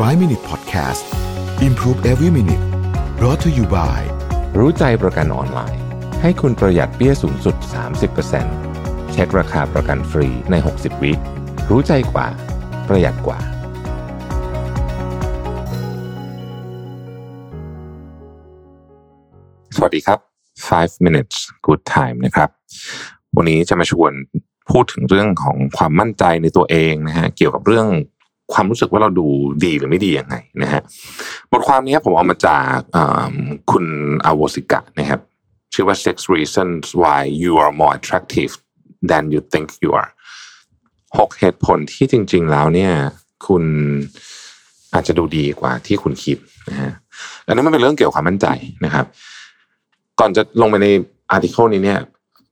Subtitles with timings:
[0.00, 1.04] 5 Minute Podcast
[1.62, 2.64] Improve Every Minute
[3.18, 4.00] brought to you by
[4.58, 5.82] รู้ใจประกันออนไลน์
[6.22, 7.56] ให้คุณประหยัดเปี้ยสูงสุด
[8.34, 11.12] 30%เช็คราคาประกันฟรีใน 60 วิ
[11.70, 12.26] รู้ใจกว่า
[12.88, 13.38] ประหยัดกว่า
[19.76, 20.18] สวัสดีครับ
[20.68, 21.36] 5 minutes
[21.66, 22.48] good time นะครับ
[23.36, 24.12] วันนี้จะมาชวน
[24.70, 27.88] พูดถึงเรื่องของความมั่นใจในตัวเองนะฮะเกี่ยวกับเรื่อง
[28.52, 29.26] ความรู้สึกว่าเราดู
[29.64, 30.82] ดีหรือไม่ดียังไงนะฮะ
[31.50, 32.76] บทความนี้ผมเอามาจาก
[33.70, 33.84] คุณ
[34.26, 35.20] อาวสิกะนะครับ
[35.72, 38.52] ชื่อว่า six reasons why you are more attractive
[39.10, 40.10] than you think you are
[41.18, 42.92] หกเหตุผลที่จริง ๆ แล้วเนี่ย
[43.46, 43.64] คุณ
[44.94, 46.38] อาจจะดูดีกว่าที่คุณคิด
[46.70, 46.92] นะฮะ
[47.46, 48.46] อันนี้นมันเป็นเรื่องเกี่ยวกับความมั่นใจ
[48.84, 49.06] นะครับ
[50.20, 50.88] ก่อนจะลงไปใน
[51.30, 52.00] อาร์ติเคิลนี้เนี่ย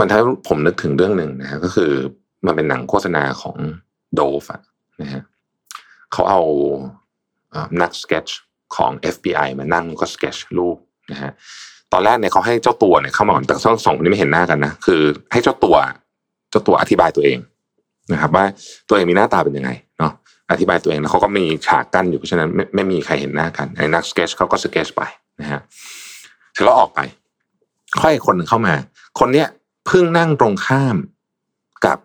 [0.00, 1.90] มันทำให้ผมนึกถึงเรื่องหนึ่งนะฮะก็คือ
[2.46, 3.56] มันเป็นหนังโฆษณาของ
[4.14, 4.46] Dove
[5.02, 5.22] นะฮะ
[6.14, 6.42] เขาเอา
[7.80, 8.26] นักสเก็ตช์
[8.76, 10.76] ของ FBI มานั่งก็สเก็ตช์รูป
[11.12, 11.32] นะฮะ
[11.92, 15.02] ตอนแรกเนี่ยเขาให้เจ้าตัวเนี่ยเข้ามาก่อนแต่ทั้งสองคนนี้ไม่เห็นหน้ากันนะคือ
[15.32, 15.76] ให้เจ้าตัว
[16.50, 17.38] เจ้าตัวอธิบายตัวเอง
[18.12, 18.44] นะครับ ว่า
[18.88, 20.12] ตัวเองมีหน้าตาเป็นยังไงเนาะ
[20.50, 25.02] อธิบายตัวเองแล้วเขาก็มีฉากกั้นอยู่เพราะฉะนั้นไม่ไม่มีใครเห็นหน้ากันไอ้นักสเก็ตช์เขาก็สเก็ตช์ไป
[25.40, 25.60] นะฮะ
[26.52, 27.00] เสร็จแล้วออกไป
[28.00, 28.74] ค่อยคนหนึ่งเข้ามา
[29.20, 29.48] คนเนี้ย
[29.86, 30.96] เพิ่งนั่งตรงข้าม
[31.84, 31.98] กับ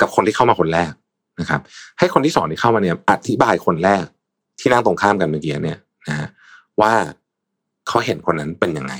[0.00, 0.92] กับคนที่เข้ามาคนแรก
[1.40, 1.60] นะครับ
[1.98, 4.04] ให้คนที่สองที่เข้ามาเนี่ยอธิบายคนแรก
[4.60, 6.28] ที่นั่งตรงข้ามกันเมื่อกี้เนี่ยนะฮะ
[6.80, 6.92] ว่า
[7.88, 8.94] เขาเห็นคนนั้นเป็นยังไง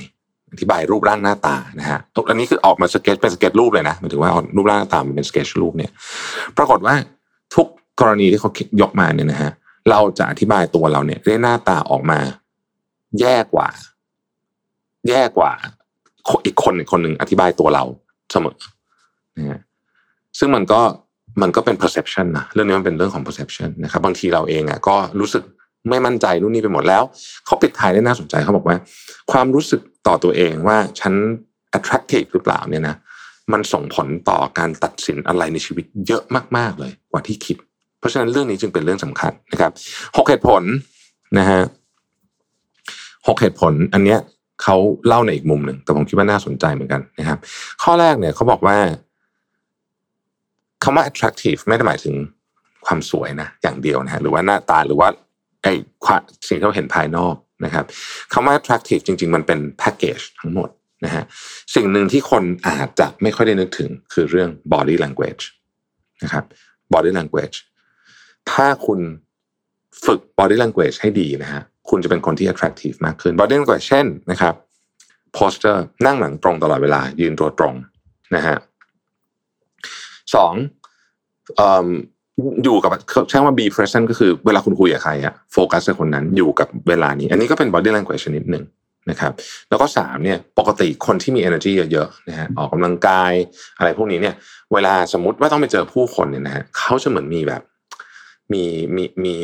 [0.51, 5.91] อธิบายรูปร่างหน้าตานะฮะอันนี้คือออกมาสเก็ตเป็นสเก็ตรูปเลยนะหมายถึงว่ารูปร่างหน้าตามันเป็นสเก็ตรูปเนี่ย
[6.57, 6.95] ปรากฏว่า
[7.55, 7.67] ทุก
[7.99, 8.49] กรณีที่เขา
[8.81, 9.51] ยกมาเนี่ยนะฮะ
[9.89, 12.19] เราจะอธิบายตัวเราเนี่ยได้หน้าตาออกมา
[13.19, 13.67] แย่กว่า
[15.09, 15.51] แย่กว่า
[16.45, 17.83] อีกคนอีกคนหนึ่งอธิบายตัวเรา
[18.31, 18.57] เสมอ
[19.37, 19.59] นะฮะ
[20.39, 20.81] ซึ่งมันก็
[21.41, 25.43] มันก็เป็น perception นะเรื่องนี้มันเป็นเรื่องของ perception นะครับบางทีเราเองอะก็รู้สึก
[25.89, 27.03] ไม่มั่นใจนู่นนี่ไปหมดแล้ว
[27.45, 28.77] เขาปิดท้ายได้น่าสนใจเขาบอกว่า
[29.31, 31.13] ความรู้สึกต่อตัวเองว่าฉัน
[31.77, 32.95] attractive หรือเปล่าเนี่ยนะ
[33.53, 36.23] มันส่งผลต่อการตัดสินอะไรในชีวิตเยอะ
[36.57, 37.57] มาก ๆ เลยกว่าที่คิด
[37.99, 39.71] เพราะฉะนั้นเรื่องนี้จึงเป็นเรื่องสำคัญนะครับ
[40.17, 40.63] หกเหตุผล
[41.37, 41.61] นะฮะ
[43.27, 44.19] หกเหตุผลอันเนี้ย
[44.63, 44.77] เขา
[45.07, 47.39] เล่าในอีกมุมหนึ่งแต่ผมคิดว่าน่าสนใจเหมือนกันนะครับ
[47.83, 48.77] ข้อแรกเนี่ยเขาบอกว่า
[50.83, 52.15] คำว่า attractive ไม่ได้หมายถึง
[52.85, 55.07] ความสวยนะอย่างเดียวนะฮะหรือว่าหน้าตาหรือว่า
[55.63, 55.73] ไอ้
[56.47, 57.85] สิ่งที่เราเห็นภายนอกนะครับ
[58.33, 60.69] คำว่า attractive จริง ๆ มันเป็นแพ็กเกจทั้งหมด
[61.05, 61.23] นะฮะ
[61.75, 65.43] สิ่งหนึ่งที่คนอาจจะไม่ค่อยได้นึกถึงคือเรื่อง body language
[66.23, 66.43] นะครับ
[66.93, 67.55] body language
[68.51, 68.99] ถ้าคุณ
[70.05, 74.55] ฝึก body language ให้ดีนะฮะคุณจะเป็นคนที่ attractive มากขึ้น body language เช่นนะครับ
[75.37, 77.73] posture นั่งหลังตรงตลอดเวลายืนตัวตรง
[78.35, 78.57] นะฮะ
[80.35, 80.53] สอง
[82.63, 82.91] อยู่กับ
[83.29, 88.63] ใช้ว่า be present ก็คือเวลาคุณคุยกับใครอะโฟกัสกับคนนั้นอยู่กับเวลานี้ อันนี้ก็เป็น body language ชนิดหนึ่ง
[89.09, 89.33] นะครับ
[89.69, 93.33] แล้วก็สามเนี่ยปกติคนที่มี energy เยอะๆนะฮะออกกำลังกาย
[93.77, 94.35] อะไรพวกนี้เนี่ย
[94.73, 97.61] เวลาสมมติว่าต้องไปเจอผู้คนเนี่ยนะฮะเขาจะเหมือนมีแบบ
[98.53, 98.63] มี
[98.95, 99.35] มีมี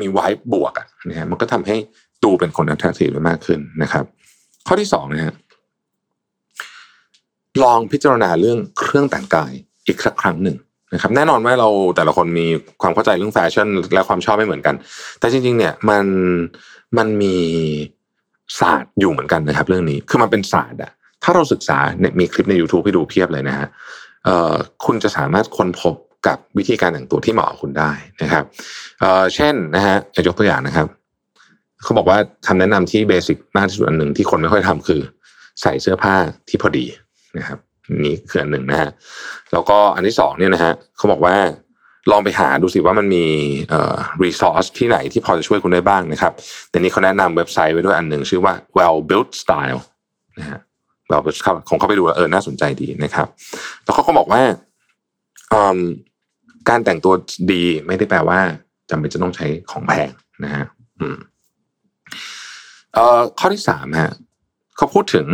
[0.00, 1.76] มีไวบ์บวกอะนะฮะมันก็ทำให้
[2.24, 4.04] ดูเป็นคน attractive มากขึ้นนะครับ
[4.66, 5.34] ข้อที่สองนะฮะ
[7.62, 9.52] ลองพิจารณาเรื่องเครื่องแต่งกาย
[9.88, 10.56] อีกสักครั้งหนึ่ง
[10.94, 12.46] นะครับแน่นอนว่าเราแต่ละคนมี
[12.82, 14.74] ความเข้าใจเรื่องแฟชั่น และความชอบไม่เหมือนกัน
[15.20, 16.06] แต่จริง ๆ เนี่ยมัน
[16.98, 17.36] มันมี
[18.60, 23.68] ศาสตร์อยู่เหมือนกันนะครับ เรื่องนี้คือมันเป็นศาสตร์อะถ้าเราศึกษาเนี่ยมีคลิปใน YouTube ให้ดูเพียบเลยนะฮะ
[24.24, 24.54] เอ่อ
[24.84, 25.94] คุณจะสามารถค้นพบ
[26.26, 27.90] กับวิธีการแต่งตัวที่เหมาะกับคุณได้
[28.22, 28.44] นะครับ
[29.00, 30.86] เอ่อเช่นนะฮะยกตัวอย่างนะครับ
[31.82, 35.00] เขาบอกว่าคำแนะนำที่เบสิกมากที่สุดอันหนึ่งที่คนไม่ค่อยทำคือ
[35.62, 36.14] ใส่เสื้อผ้า
[36.48, 36.86] ที่พอดี
[37.38, 37.58] นะครับ
[38.04, 38.90] นี่คืออันหนึ่งนะฮะ
[39.52, 41.36] แล้วก็อันที่สองเนี่ยนะฮะเขาบอกว่า
[42.10, 43.26] ลองไปหาดูสิว่ามันมี
[43.70, 46.32] เอ่อรีซอสที่ไหนที่พอจะช่วยคุณได้บ้างนะครับ
[46.70, 49.80] แต่นี้เขาแนะนำเว็บไซต์ไว้ด้วยอันหนึ่งชื่อว่า well built style
[50.38, 50.60] นะฮะ
[51.10, 51.36] well built
[51.68, 53.28] คงเข้าไปดูเออน่าสนใจดีนะครับ
[53.84, 54.42] แล้วเขาก็บอกว่า
[56.68, 57.14] การแต่งตัว
[57.52, 58.40] ดีไม่ได้แปลว่า
[58.90, 60.10] จำเป็นจะต้องใช้ของแพง
[60.44, 60.64] นะฮะ
[62.94, 64.12] เอ่อข้อที่สามฮะ
[64.76, 65.26] เขาพูดถึง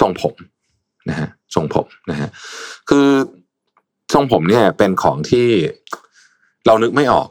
[0.00, 0.34] ทรงผม
[1.10, 2.28] นะฮะ ทรงผมนะฮะ
[2.90, 3.06] คือ
[4.14, 5.48] ทรงผมเนี่ยเป็นของที่
[6.66, 7.28] เรานึกไม่ออก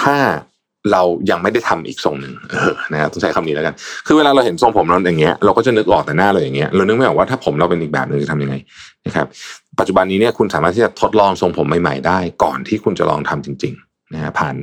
[0.00, 0.16] ถ้า
[0.92, 3.74] เรายังไม่ได้ทำอีกทรงหนึ่งเออนะต้องใช้คำนี้แล้วกัน
[4.06, 8.56] คือเวลาเราเห็นทรงผมเราอย่างเงี้ยเราก็จะนึกออกแต่หน้าเราอย่างเงี้ยเรานึกไม่ออกว่าถ้าผมเราเป็นอีกแบบหนึ่งจะทำยังไง
[9.06, 9.26] นะครับ
[9.78, 14.56] ปัจจุบันนี้เนี่ยคุณสามารถที่จะทดลองทรงผมใหม่ๆได้ ก่อนที่คุณจะลองทำจริงๆนะฮะผ่าน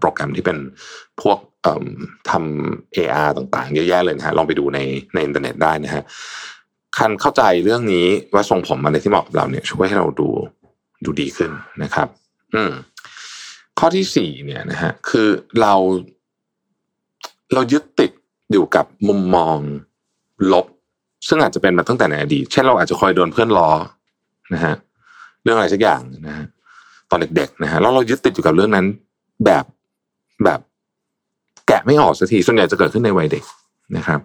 [0.00, 0.56] โปรแกรมที่เป็น
[1.22, 1.38] พวก
[2.30, 4.78] ทำ AR ต่างๆ เยอะแยะเลยนะฮะลองไปดูใน
[5.14, 6.02] ในอินเทอร์เน็ตได้นะฮะ
[6.96, 10.28] คันเข้าใจเรื่องนี้ว่าทรงผมอะไรที่เหมาะกับเราเนี่ย ช่วยให้เราดู
[11.04, 11.50] ดูดีขึ้น
[11.82, 12.08] นะครับ
[12.54, 12.72] อืม
[13.78, 15.28] ข้อที่สี่เนี่ยนะฮะคือ
[15.60, 15.74] เรา
[17.54, 18.10] เรายึดติด
[18.52, 19.58] อยู่กับมุมมอง
[20.52, 20.66] ลบ
[21.28, 23.70] ซึ่งอาจจะเป็นมาตั้งแต่ในอดีตเช่นเราอาจจะคอยโดนเพื่อนล้อ
[24.54, 24.74] นะฮะ
[25.42, 26.46] เรื่องอะไรสักอย่างนะฮะ
[27.10, 28.86] ตอนเด็กๆนะฮะแล้วเรายึดติดอยู่กับเรื่องนั้น
[29.44, 29.64] แบบ
[30.44, 30.60] แบบ
[31.66, 33.44] แกะไม่ออกสักทีส่วนใหญ่จะเกิดขึ้นในวัยเด็ก
[33.96, 34.20] นะครับ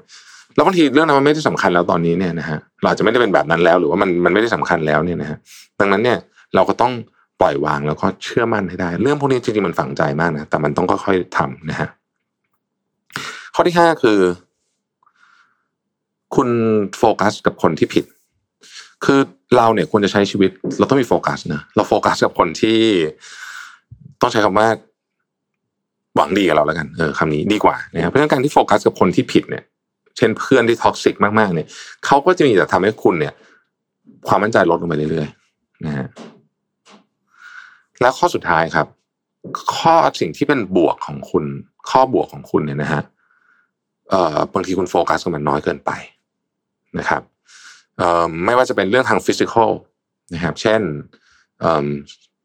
[0.55, 5.37] แล้วบางทีเรื่องนั้นมันไม่ได้สำคัญแล้วตอนนี้เนี่ยนะฮะเราจะไม่ได้เป็นแบบนั้นแล้ว หรือว่ามันมันไม่ได้สำคัญแล้วเนี่ยนะฮะ
[5.79, 6.17] ดังนั้นเนี่ย
[6.55, 6.93] เราก็ต้อง
[7.41, 11.87] ปล่อยวางแล้วก็เชื่อมั่นให้ได้ เรื่องพวกนี้จริงๆมันฝังใจมากนะแต่มันต้องค่อยๆทำนะฮะ
[13.55, 14.19] ข้อที่ห้าคือ
[16.35, 16.49] คุณ
[16.97, 18.05] โฟกัสกับคนที่ผิด
[19.05, 19.19] คือ
[19.57, 22.79] เราเนี่ยควรจะใช้ชีวิต เราต้องมีโฟกัสนะเราโฟกัสกับคนที่
[24.21, 24.67] ต้องใช้คำว่า
[26.15, 29.63] หวังดีกับเราแล้วกันเออคำนี้ดีกว่านะครับเพราะฉะนั้นการที่โฟกัสกับคนที่ผิดเนี่ย
[30.17, 31.67] เช่นเพื่อนที่ toxic มากๆเนี่ย
[32.05, 33.33] เขาก็จะมีแต่ทำให้คุณเนี่ย
[34.27, 36.07] ความมั่นใจลดลงไปเรื่อยๆนะฮะ
[38.01, 38.87] แล้วข้อสุดท้ายครับ
[39.77, 41.45] ข้อสิ่งที่เป็นบวกของคุณ
[41.89, 43.01] ข้อบวกของคุณเนี่ยนะฮะ
[44.09, 45.91] เอ่อบางทีคุณโฟกัสกับมันน้อยเกินไป
[46.99, 47.21] นะครับ
[47.97, 49.71] เอ่อไม่ว่าจะเป็นเรื่องทาง physical
[50.33, 50.81] นะครับ เช่น
[51.59, 51.87] เอ่อ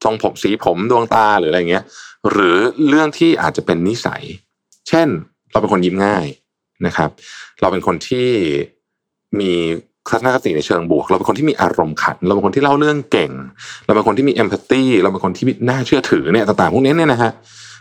[0.05, 1.85] ทรงผมสีผมดวงตาหรืออะไรเงี้ย
[2.31, 2.57] หรือ
[2.89, 4.23] เรื่องที่อาจจะเป็นนิสัย
[4.89, 5.09] เช่น
[5.51, 6.27] เราเป็นคนยิ้มง่าย
[6.87, 7.11] นะครับ
[7.61, 8.29] เราเป็นคนที่
[9.41, 9.53] มี
[10.09, 13.31] ทัศนคติในเชิงบวก เราเป็นคนที่มีอารมณ์ขัน เราเป็นคนที่เล่าเรื่องเก่ง
[13.85, 17.33] เราเป็นคนที่มีเอมพัตตีเราเป็นคนที่น่าเชื่อถือเนี่ยต่างๆพวกนี้เนี่ยนะฮะ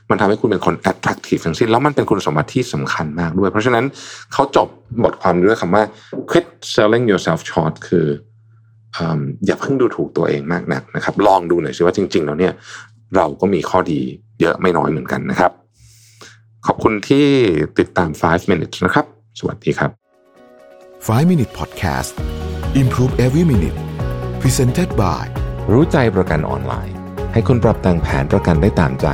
[0.09, 3.85] มันทำให้คุณเป็นคน attractive ทั้งสิ้นแล้วมันเป็นคุณสมบัติที่สำคัญมากด้วย เพราะฉะนั้น
[4.33, 4.67] เขาจบ
[5.03, 5.83] บทความด้วยคำว่า
[6.29, 8.07] quit selling yourself short คือ
[8.97, 12.53] อืมอย่าเพิ่งดูถูกตัวเองมากนักนะครับ ลองดูหน่อยสิว่าจริง ๆ แล้วเนี่ย
[13.15, 13.99] เราก็มีข้อดี
[14.41, 15.51] เยอะไม่น้อยเหมือนกันนะครับ
[16.67, 17.27] ขอบคุณที่
[17.79, 19.05] ติดตาม 5 minutes นะครับ
[19.39, 19.91] สวัสดีครับ
[21.07, 22.11] 5 Minute Podcast
[22.81, 23.77] Improve Every Minute
[24.41, 25.25] Presented by
[25.71, 26.95] รู้ใจประกันออนไลน์
[27.33, 29.07] ให้คุณปรับแต่งแผนประกันได้ตามใจ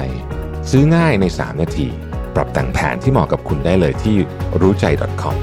[0.71, 1.87] ซื้อง่ายใน 3 นาที
[2.35, 4.15] ปรับแต่งแผนที่เหมาะกับคุณได้เลยที่
[4.61, 4.85] รู้ใจ
[5.21, 5.35] .com